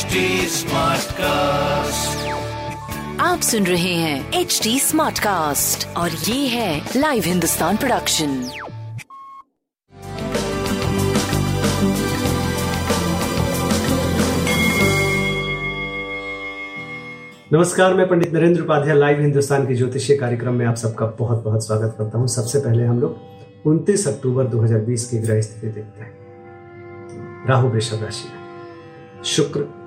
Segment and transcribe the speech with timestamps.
[0.00, 0.06] HD
[1.12, 2.28] cast
[3.20, 8.28] आप सुन रहे हैं एच डी स्मार्ट कास्ट और ये है लाइव हिंदुस्तान प्रोडक्शन
[17.52, 21.66] नमस्कार मैं पंडित नरेंद्र उपाध्याय लाइव हिंदुस्तान के ज्योतिषीय कार्यक्रम में आप सबका बहुत बहुत
[21.66, 23.18] स्वागत करता हूँ। सबसे पहले हम लोग
[23.66, 26.18] 29 अक्टूबर 2020 की ग्रह स्थिति देखते हैं।
[27.48, 28.40] राहु वृषभ राशि में।
[29.24, 29.79] शुक्र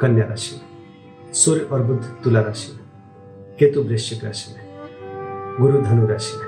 [0.00, 2.80] कन्या राशि में, सूर्य और बुद्ध तुला राशि में,
[3.58, 4.66] केतु वृश्चिक राशि में,
[5.60, 6.46] गुरु धनु राशि में,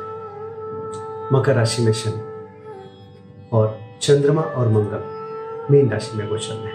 [1.33, 2.23] मकर राशि में शनि,
[3.53, 5.19] और चंद्रमा और मंगल,
[5.71, 6.73] मीन राशि में गोचर में।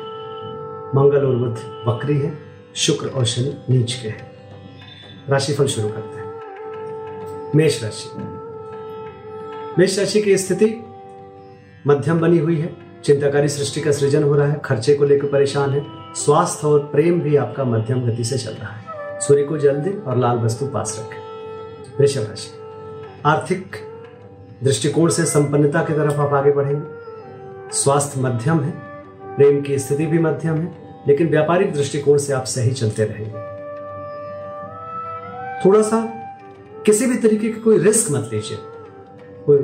[0.96, 2.40] मंगल और बुद्ध वक्री है,
[2.76, 4.32] शुक्र और शनि नीच के हैं।
[5.30, 6.34] राशिफल शुरू करते हैं।
[7.56, 8.10] मेष राशि।
[9.80, 10.84] मेष राशि की स्थिति,
[11.88, 15.70] मध्यम बनी हुई है। चिंताकारी सृष्टि का सृजन हो रहा है, खर्चे को लेकर परेशान
[15.70, 18.84] है। स्वास्थ्य और प्रेम भी आपका मध्यम गति से चल रहा है।
[19.20, 21.20] सूर्य को जल दे और लाल वस्तु पास रखें।
[22.00, 22.52] वृषभ राशि।
[23.26, 23.76] आर्थिक
[24.64, 27.04] दृष्टिकोण से संपन्नता की तरफ़ आप आगे बढ़ेंगे।
[27.72, 28.72] स्वास्थ्य मध्यम है,
[29.36, 30.76] प्रेम की स्थिति भी मध्यम है,
[31.08, 33.54] लेकिन व्यापारिक दृष्टिकोण से आप सही चलते रहेंगे।
[35.66, 36.06] थोड़ा सा
[36.86, 38.58] किसी भी तरीके की कोई रिस्क मत लीजिए।
[39.46, 39.58] कोई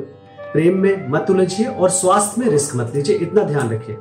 [0.52, 3.96] प्रेम में मत उलझिए और स्वास्थ्य में रिस्क मत लीजिए, इतना ध्यान रखिए।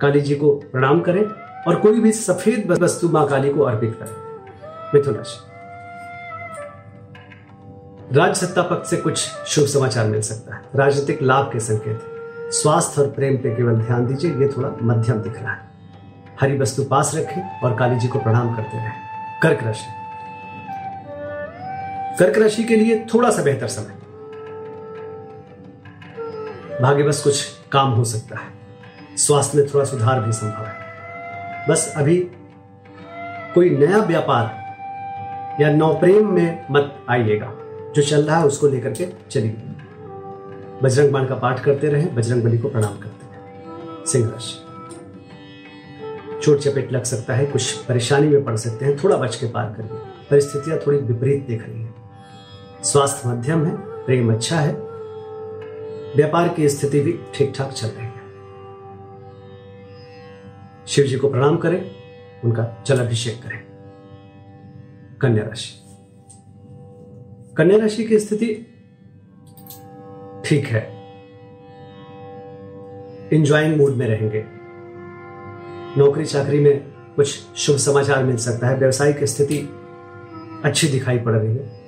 [0.00, 4.24] काली जी को प्रणाम करें। और कोई भी सफ़ेद वस्तु माँ काली को अर्पित करें।
[4.94, 5.54] मिथुन राशि।
[8.16, 12.00] राज्य सत्ता पक्ष से कुछ शुभ समाचार मिल सकता है। राजनीतिक लाभ के संकेत।
[12.52, 15.60] स्वास्थ्य और प्रेम पे केवल ध्यान दीजिए, ये थोड़ा मध्यम दिख रहा है।
[16.40, 18.92] हरी वस्तु पास रखें और काली जी को प्रणाम करते रहें।
[19.42, 19.86] कर्क राशि।
[22.18, 23.94] कर्क राशि के लिए थोड़ा सा बेहतर समय।
[26.82, 28.46] भाग्य बस कुछ काम हो सकता है।
[29.16, 30.83] स्वास्थ्य में थोड़ा सुधार भी संभव है।
[31.68, 32.16] बस अभी
[33.54, 34.64] कोई नया व्यापार
[35.62, 37.54] या नौप्रेम में मत आइएगा।
[37.96, 39.56] जो चल रहा है उसको लेकर के चलिए।
[40.82, 44.60] बजरंग बाण का पाठ करते रहे, बजरंग बली को प्रणाम करते रहे। सिंह राशि
[46.42, 49.66] चोट चपेट लग सकता है, कुछ परेशानी में पड़ सकते हैं, थोड़ा बच के पार
[49.66, 49.98] करिए।
[50.30, 51.94] परिस्थितियाँ थोड़ी विपरीत देख रही है।
[52.84, 54.72] स्वास्थ्य मध्यम है, प्रेम अच्छा है।
[56.16, 58.03] व्यापार की स्थिति भी ठीक ठाक चल रही है।
[60.86, 61.90] शिव जी को प्रणाम करें
[62.44, 63.64] उनका जल अभिषेक करें।
[65.20, 65.80] कन्या राशि।
[67.56, 68.66] कन्या राशि की स्थिति
[70.44, 70.94] ठीक है।
[73.32, 74.44] इंजॉइंग मूड में रहेंगे।
[76.00, 79.68] नौकरी चाकरी में कुछ शुभ समाचार मिल सकता है। व्यवसायिक स्थिति
[80.64, 81.84] अच्छी दिखाई पड़ रही है।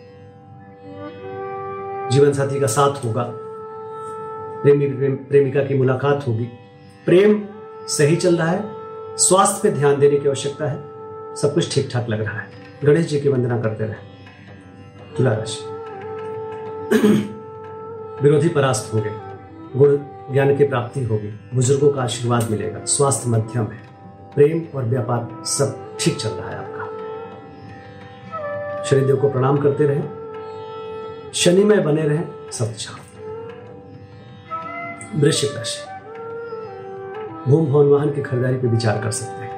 [2.10, 3.32] जीवन साथी का साथ होगा।
[4.62, 6.48] प्रेमी प्रेम, प्रेमिका की मुलाकात होगी।
[7.06, 7.44] प्रेम
[7.86, 8.75] सही चल रहा है।
[9.19, 10.77] स्वास्थ्य पे ध्यान देने की आवश्यकता है।
[11.37, 12.49] सब कुछ ठीक ठाक लग रहा है।
[12.84, 14.16] गणेश जी की वंदना करते रहे।
[15.17, 15.64] तुला राशि
[18.23, 19.11] विरोधी परास्त होंगे।
[19.76, 19.96] गुण,
[20.32, 23.88] ज्ञान की प्राप्ति होगी। बुज़ुर्गों का आशीर्वाद मिलेगा। स्वास्थ्य मध्यम है।
[24.35, 26.87] प्रेम और व्यापार सब ठीक चल रहा है आपका।
[28.85, 30.02] शनिदेव को प्रणाम करते रहे।
[31.35, 32.93] शनि में बने रहे। सब अच्छा
[35.17, 35.95] वृश्चिक राशि।
[37.48, 39.56] भूम भवन वाहन की खरीदारी पर विचार कर सकते हैं।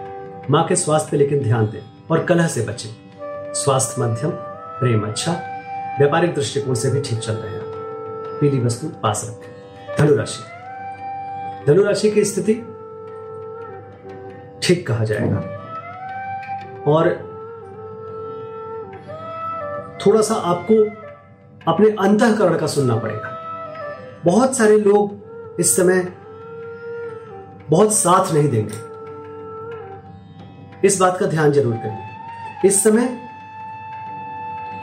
[0.50, 1.80] माँ के स्वास्थ्य लेकिन ध्यान दें
[2.10, 3.10] और कलह से बचें।
[3.54, 4.30] स्वास्थ्य मध्यम,
[4.80, 5.32] प्रेम अच्छा
[5.98, 7.62] व्यापारिक दृष्टिकोण से भी ठीक चल रहे हैं।
[8.40, 9.58] पीली वस्तु पास रखें।
[9.98, 10.44] धनुराशि।
[11.66, 12.54] धनुराशि की स्थिति
[14.62, 15.38] ठीक कहा जाएगा।
[16.86, 17.28] और
[20.06, 20.84] थोड़ा सा आपको
[21.72, 23.38] अपने अंतकरण का सुनना पड़ेगा।
[24.24, 25.16] बहुत सारे लोग
[25.60, 26.17] इस समय
[27.70, 28.86] बहुत साथ नहीं देंगे।
[30.86, 33.08] इस बात का ध्यान ज़रूर करिए। इस समय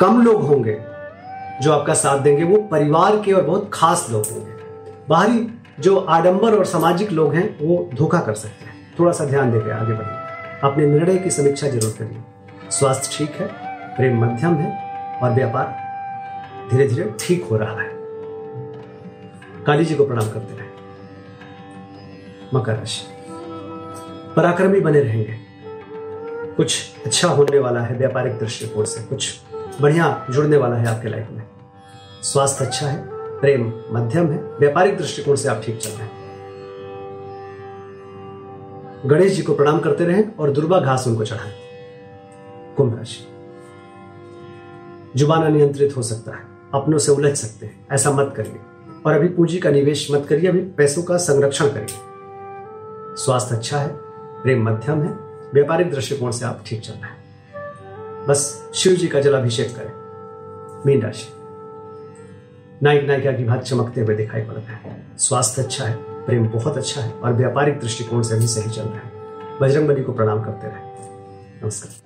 [0.02, 0.74] कम लोग होंगे
[1.62, 4.54] जो आपका साथ देंगे, वो परिवार के और बहुत खास लोग होंगे।
[5.10, 5.48] बाहरी
[5.80, 9.72] जो आडंबर और सामाजिक लोग हैं, वो धोखा कर सकते हैं। थोड़ा सा ध्यान देकर
[9.72, 13.48] आगे बढ़िए। अपने निर्णय की समीक्षा ज़रूर करिए। स्वास्थ्य ठीक है,
[13.96, 15.68] प्रेम मध्यम है और व्यापार
[16.72, 17.90] धीरे धीरे ठीक हो रहा है।
[19.66, 20.65] काली जी को प्रणाम करते रहे।
[22.54, 23.06] मकर राशि
[24.36, 25.34] पराक्रमी बने रहेंगे।
[26.56, 29.40] कुछ अच्छा होने वाला है व्यापारिक दृष्टिकोण से, कुछ
[29.82, 31.44] बढ़िया जुड़ने वाला है आपके लाइफ में।
[32.24, 33.04] स्वास्थ्य अच्छा है,
[33.40, 36.12] प्रेम मध्यम है, व्यापारिक दृष्टिकोण से आप ठीक चल रहे हैं।
[39.06, 41.54] गणेश जी को प्रणाम करते रहें और दुर्वा घास उनको चढ़ाएँ।
[42.78, 43.28] कुंभ राशि।
[45.16, 46.44] जुबाना अनियंत्रित हो सकता है,
[46.74, 48.60] अपनों से उलझ सकते हैं, ऐसा मत करिए।
[49.06, 52.15] और अभी पूंजी का निवेश मत करिए, अभी पैसों का संरक्षण करिए।
[53.18, 53.90] स्वास्थ्य अच्छा है,
[54.44, 55.10] प्रेम मध्यम है,
[55.54, 57.18] व्यापारिक दृष्टिकोण से आप ठीक चल रहे हैं।
[58.28, 59.92] बस शिव जी का जलाभिषेक करें।
[60.86, 61.28] मीन राशि।
[62.84, 66.78] नायक नायिका की भाग चमकते हुए दिखाई पड़ रहे हैं। स्वास्थ्य अच्छा है, प्रेम बहुत
[66.78, 69.12] अच्छा है और व्यापारिक दृष्टिकोण से भी सही चल रहा है।
[69.62, 70.80] बजरंग बली को प्रणाम करते रहे।
[71.64, 72.06] नमस्कार।